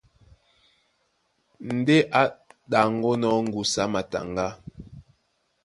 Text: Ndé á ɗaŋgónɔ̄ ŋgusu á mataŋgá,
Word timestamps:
Ndé 1.75 1.97
á 2.19 2.23
ɗaŋgónɔ̄ 2.71 3.35
ŋgusu 3.47 3.79
á 3.83 3.85
mataŋgá, 3.93 4.47